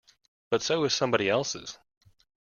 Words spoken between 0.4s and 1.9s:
But so is somebody else's.